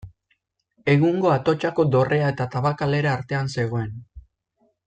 [0.93, 3.97] Egungo Atotxako Dorrea eta Tabakalera artean zegoen.